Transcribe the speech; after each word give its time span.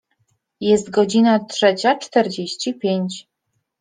Jest 0.61 0.89
godzina 0.89 1.39
trzecia 1.39 1.95
czterdzieści 1.95 2.73
pięć. 2.73 3.27